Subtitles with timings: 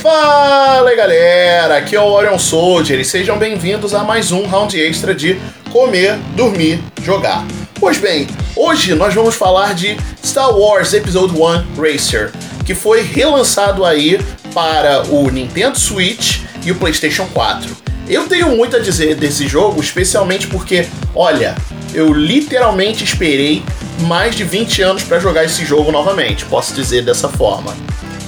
[0.00, 5.14] Fala galera, aqui é o Orion Soldier e sejam bem-vindos a mais um round extra
[5.14, 5.38] de
[5.70, 7.44] comer, dormir, jogar.
[7.78, 8.26] Pois bem,
[8.56, 12.32] hoje nós vamos falar de Star Wars Episode 1 Racer,
[12.64, 14.18] que foi relançado aí
[14.54, 17.76] para o Nintendo Switch e o PlayStation 4.
[18.08, 21.54] Eu tenho muito a dizer desse jogo, especialmente porque, olha,
[21.92, 23.62] eu literalmente esperei
[23.98, 27.76] mais de 20 anos para jogar esse jogo novamente, posso dizer dessa forma.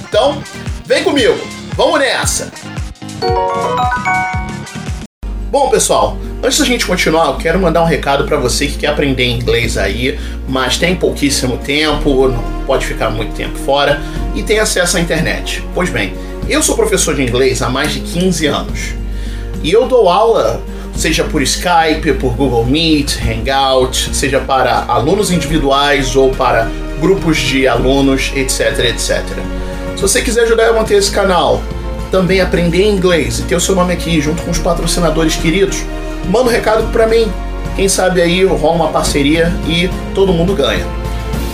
[0.07, 0.39] Então,
[0.85, 1.52] vem comigo!
[1.75, 2.51] Vamos nessa!
[5.49, 8.87] Bom, pessoal, antes da gente continuar, eu quero mandar um recado para você que quer
[8.87, 13.99] aprender inglês aí, mas tem pouquíssimo tempo, não pode ficar muito tempo fora
[14.35, 15.63] e tem acesso à internet.
[15.73, 16.13] Pois bem,
[16.47, 18.93] eu sou professor de inglês há mais de 15 anos
[19.63, 20.61] e eu dou aula
[20.95, 26.69] seja por Skype, por Google Meet, Hangout, seja para alunos individuais ou para
[27.01, 29.23] grupos de alunos, etc, etc.
[29.95, 31.61] Se você quiser ajudar a manter esse canal,
[32.11, 35.83] também aprender inglês e ter o seu nome aqui junto com os patrocinadores queridos,
[36.25, 37.31] manda um recado para mim.
[37.75, 40.85] Quem sabe aí rola uma parceria e todo mundo ganha.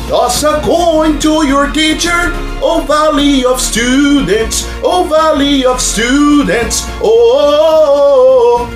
[0.09, 8.67] Toss a coin to your teacher, oh valley of students, oh valley of students, oh.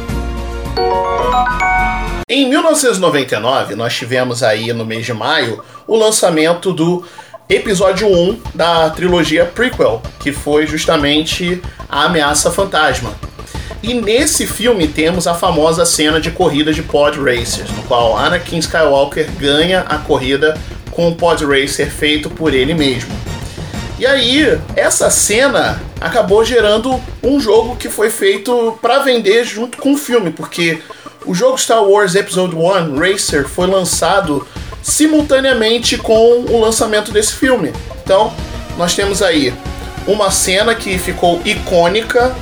[2.29, 7.03] Em 1999, nós tivemos aí no mês de maio o lançamento do
[7.49, 13.13] episódio 1 da trilogia prequel, que foi justamente a Ameaça Fantasma.
[13.81, 18.59] E nesse filme temos a famosa cena de corrida de pod racers, no qual Anakin
[18.59, 20.57] Skywalker ganha a corrida
[20.91, 23.11] com o pod racer feito por ele mesmo.
[23.99, 29.93] E aí, essa cena acabou gerando um jogo que foi feito para vender junto com
[29.93, 30.79] o filme, porque
[31.25, 34.47] o jogo Star Wars Episode 1 Racer foi lançado
[34.83, 37.73] simultaneamente com o lançamento desse filme.
[38.03, 38.31] Então,
[38.77, 39.53] nós temos aí
[40.05, 42.35] uma cena que ficou icônica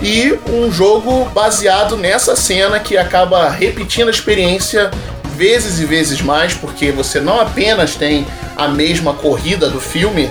[0.00, 4.90] e um jogo baseado nessa cena que acaba repetindo a experiência
[5.36, 8.26] vezes e vezes mais, porque você não apenas tem
[8.56, 10.30] a mesma corrida do filme,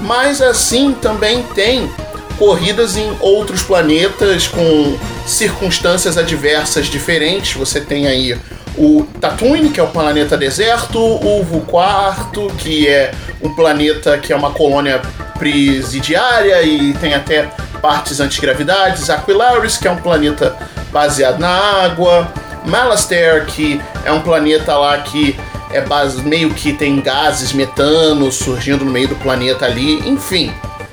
[0.00, 1.90] mas assim também tem
[2.38, 7.54] corridas em outros planetas com circunstâncias adversas diferentes.
[7.54, 8.36] Você tem aí
[8.76, 13.12] o Tatooine, que é o planeta deserto, o Vuquarto, que é
[13.42, 15.00] um planeta que é uma colônia
[15.38, 17.50] presidiária e tem até
[17.80, 20.56] partes antigravidades, Aquilaris, que é um planeta
[20.92, 22.32] baseado na água,
[22.64, 25.36] Malaster, que é um planeta lá que
[25.72, 30.52] é base, meio que tem gases metano surgindo no meio do planeta ali, enfim,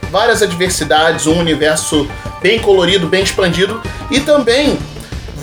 [0.09, 2.09] várias adversidades, um universo
[2.41, 4.77] bem colorido, bem expandido e também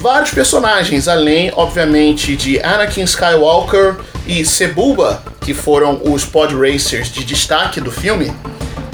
[0.07, 7.25] vários personagens, além, obviamente, de Anakin Skywalker e Sebulba, que foram os pod racers de
[7.25, 8.33] destaque do filme.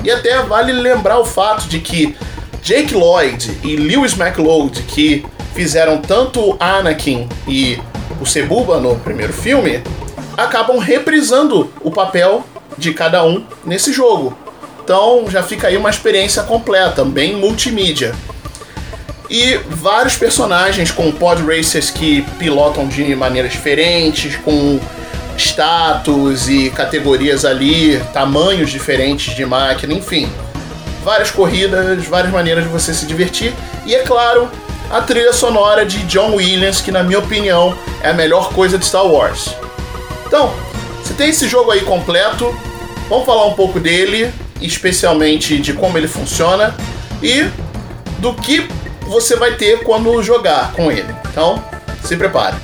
[0.03, 2.17] E até vale lembrar o fato de que
[2.63, 5.23] Jake Lloyd e Lewis McLeod, que
[5.55, 7.79] fizeram tanto Anakin e
[8.19, 9.83] o Sebulba no primeiro filme,
[10.35, 12.43] acabam reprisando o papel
[12.79, 14.35] de cada um nesse jogo.
[14.83, 18.15] Então já fica aí uma experiência completa, bem multimídia.
[19.31, 24.79] E vários personagens com pod racers que pilotam de maneiras diferentes, com
[25.37, 30.31] status e categorias ali, tamanhos diferentes de máquina, enfim.
[31.05, 33.53] Várias corridas, várias maneiras de você se divertir.
[33.87, 34.49] E é claro,
[34.91, 38.85] a trilha sonora de John Williams, que na minha opinião é a melhor coisa de
[38.85, 39.55] Star Wars.
[40.27, 40.53] Então,
[41.03, 42.55] se tem esse jogo aí completo,
[43.09, 46.75] vamos falar um pouco dele, especialmente de como ele funciona
[47.23, 47.47] e
[48.19, 48.69] do que
[49.07, 51.15] você vai ter quando jogar com ele.
[51.31, 51.63] Então,
[52.03, 52.57] se prepare.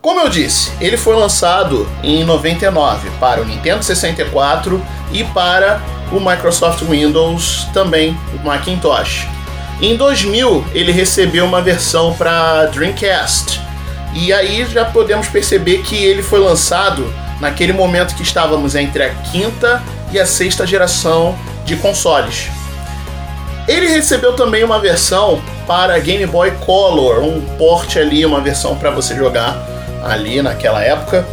[0.00, 5.80] Como eu disse, ele foi lançado em 99 para o Nintendo 64 e para
[6.10, 9.26] o Microsoft Windows, também o Macintosh.
[9.80, 13.60] Em 2000, ele recebeu uma versão para Dreamcast.
[14.14, 19.10] E aí já podemos perceber que ele foi lançado naquele momento que estávamos entre a
[19.10, 19.82] quinta
[20.12, 22.48] e a sexta geração de consoles.
[23.68, 28.90] Ele recebeu também uma versão para Game Boy Color, um port ali, uma versão para
[28.90, 29.56] você jogar
[30.02, 31.24] ali naquela época.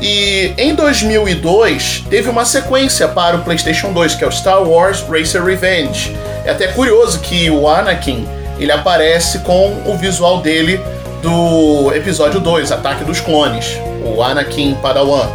[0.00, 5.04] E em 2002 teve uma sequência para o PlayStation 2, que é o Star Wars
[5.06, 6.16] Racer Revenge.
[6.44, 8.26] É até curioso que o Anakin
[8.58, 10.80] ele aparece com o visual dele
[11.22, 15.28] do episódio 2, Ataque dos Clones, o Anakin Padawan.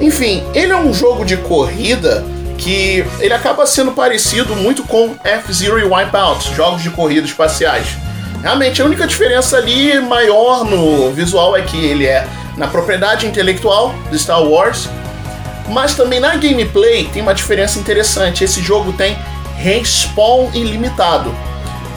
[0.00, 2.24] Enfim, ele é um jogo de corrida
[2.60, 7.86] que ele acaba sendo parecido muito com F-Zero e Wipeout, jogos de corrida espaciais.
[8.42, 12.26] Realmente a única diferença ali maior no visual é que ele é
[12.56, 14.88] na propriedade intelectual de Star Wars,
[15.68, 18.42] Mas também na gameplay tem uma diferença interessante.
[18.42, 19.16] Esse jogo tem
[19.56, 21.32] respawn ilimitado.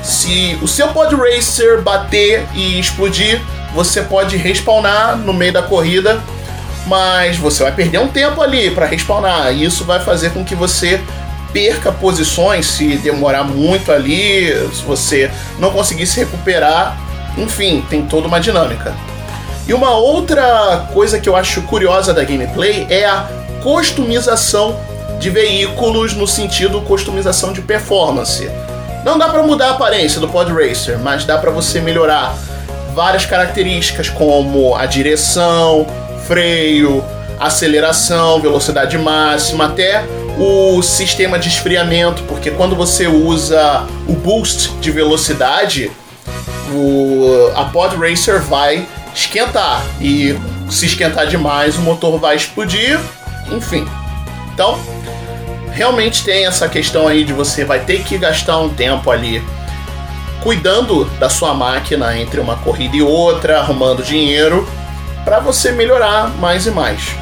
[0.03, 3.41] Se o seu pod racer bater e explodir,
[3.73, 6.21] você pode respawnar no meio da corrida,
[6.85, 9.53] mas você vai perder um tempo ali para respawnar.
[9.53, 11.01] E isso vai fazer com que você
[11.51, 16.97] perca posições se demorar muito ali, se você não conseguir se recuperar.
[17.37, 18.93] Enfim, tem toda uma dinâmica.
[19.67, 23.27] E uma outra coisa que eu acho curiosa da gameplay é a
[23.61, 24.77] customização
[25.19, 28.49] de veículos no sentido customização de performance.
[29.05, 32.35] Não dá para mudar a aparência do Pod Racer, mas dá para você melhorar
[32.93, 35.87] várias características como a direção,
[36.27, 37.03] freio,
[37.39, 40.03] aceleração, velocidade máxima, até
[40.37, 45.91] o sistema de esfriamento, porque quando você usa o boost de velocidade,
[46.71, 50.35] o, a Pod Racer vai esquentar e
[50.69, 52.99] se esquentar demais o motor vai explodir,
[53.51, 53.87] enfim.
[54.53, 54.79] Então,
[55.71, 59.43] realmente tem essa questão aí de você vai ter que gastar um tempo ali
[60.41, 64.67] cuidando da sua máquina entre uma corrida e outra, arrumando dinheiro
[65.23, 67.15] para você melhorar mais e mais.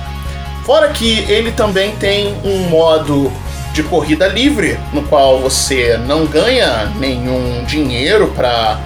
[0.66, 3.32] Fora que ele também tem um modo
[3.74, 8.80] de corrida livre, no qual você não ganha nenhum dinheiro para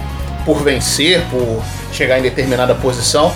[0.46, 3.34] por vencer, por chegar em determinada posição.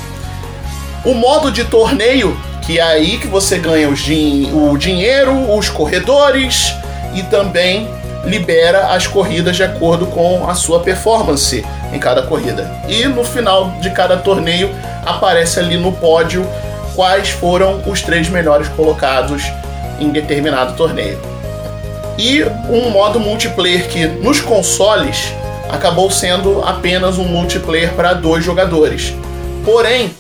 [1.04, 6.72] O modo de torneio que é aí que você ganha din o dinheiro, os corredores
[7.16, 7.90] e também
[8.26, 12.70] libera as corridas de acordo com a sua performance em cada corrida.
[12.88, 14.70] E no final de cada torneio
[15.06, 16.46] aparece ali no pódio
[16.96, 19.44] quais foram os três melhores colocados
[20.00, 21.20] em determinado torneio.
[22.18, 25.34] E um modo multiplayer que nos consoles
[25.70, 29.14] acabou sendo apenas um multiplayer para dois jogadores.
[29.64, 30.14] Porém,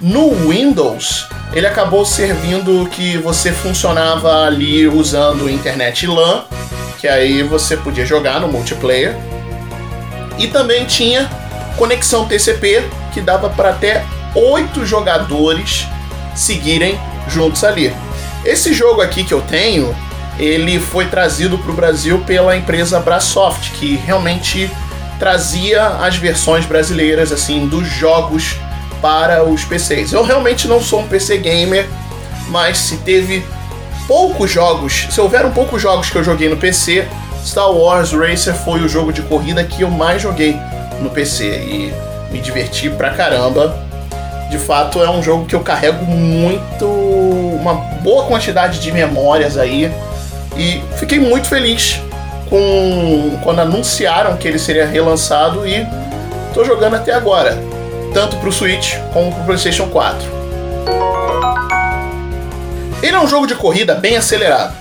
[0.00, 6.44] no Windows ele acabou servindo que você funcionava ali usando internet LAN,
[6.98, 9.16] que aí você podia jogar no multiplayer.
[10.38, 11.28] E também tinha
[11.76, 14.04] conexão TCP, que dava para até
[14.34, 15.86] oito jogadores
[16.34, 16.98] seguirem
[17.28, 17.94] juntos ali.
[18.44, 19.94] Esse jogo aqui que eu tenho,
[20.38, 24.70] ele foi trazido para o Brasil pela empresa Brasoft, que realmente
[25.18, 28.56] trazia as versões brasileiras assim dos jogos
[29.02, 30.12] para os PCs.
[30.12, 31.88] Eu realmente não sou um PC gamer,
[32.48, 33.44] mas se teve
[34.08, 37.06] poucos jogos, se houveram poucos jogos que eu joguei no PC,
[37.44, 40.56] Star Wars Racer foi o jogo de corrida que eu mais joguei
[41.00, 41.92] no PC e
[42.32, 43.86] me diverti pra caramba.
[44.50, 49.92] De fato, é um jogo que eu carrego muito, uma boa quantidade de memórias aí
[50.56, 52.00] e fiquei muito feliz
[52.48, 55.86] com quando anunciaram que ele seria relançado e
[56.54, 57.58] tô jogando até agora
[58.14, 60.38] tanto para o Switch como para o PlayStation 4.
[63.02, 64.74] Ele é um jogo de corrida bem acelerado.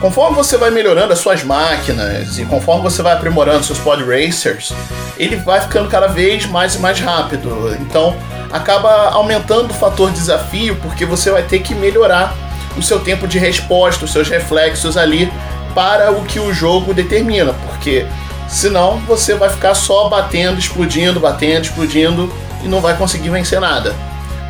[0.00, 4.72] Conforme você vai melhorando as suas máquinas e conforme você vai aprimorando seus pod racers,
[5.18, 7.76] ele vai ficando cada vez mais e mais rápido.
[7.80, 8.16] Então
[8.52, 12.34] acaba aumentando o fator desafio porque você vai ter que melhorar
[12.76, 15.32] o seu tempo de resposta, os seus reflexos ali
[15.74, 18.06] para o que o jogo determina, porque
[18.48, 22.32] Senão você vai ficar só batendo, explodindo, batendo, explodindo
[22.64, 23.94] e não vai conseguir vencer nada.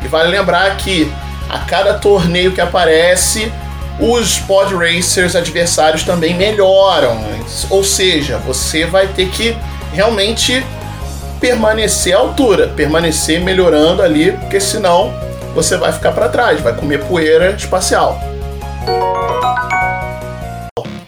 [0.03, 1.11] E vale lembrar que
[1.49, 3.51] a cada torneio que aparece,
[3.99, 7.19] os pod racers adversários também melhoram.
[7.69, 9.57] Ou seja, você vai ter que
[9.91, 10.63] realmente
[11.39, 15.13] permanecer à altura, permanecer melhorando ali, porque senão
[15.55, 18.21] você vai ficar para trás, vai comer poeira espacial.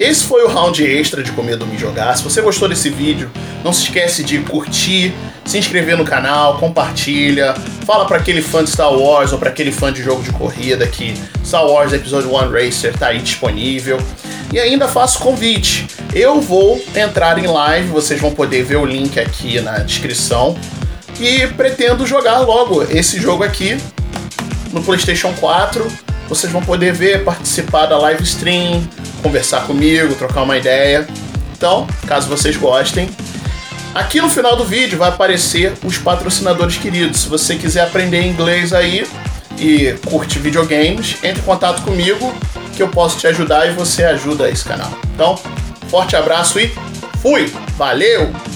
[0.01, 2.17] Esse foi o round extra de Comer Me Jogar.
[2.17, 3.29] Se você gostou desse vídeo,
[3.63, 5.13] não se esquece de curtir,
[5.45, 7.53] se inscrever no canal, compartilha,
[7.85, 10.87] fala para aquele fã de Star Wars ou para aquele fã de jogo de corrida
[10.87, 11.13] que
[11.45, 13.99] Star Wars Episode 1 Racer tá aí disponível.
[14.51, 15.85] E ainda faço convite.
[16.15, 20.57] Eu vou entrar em live, vocês vão poder ver o link aqui na descrição.
[21.19, 23.77] E pretendo jogar logo esse jogo aqui
[24.73, 25.85] no PlayStation 4.
[26.27, 28.81] Vocês vão poder ver, participar da live stream,
[29.21, 31.07] conversar comigo, trocar uma ideia.
[31.55, 33.09] Então, caso vocês gostem,
[33.93, 37.21] aqui no final do vídeo vai aparecer os patrocinadores queridos.
[37.21, 39.05] Se você quiser aprender inglês aí
[39.57, 42.33] e curte videogames, entre em contato comigo
[42.75, 44.91] que eu posso te ajudar e você ajuda esse canal.
[45.13, 45.39] Então,
[45.89, 46.71] forte abraço e
[47.21, 47.51] fui!
[47.77, 48.50] Valeu!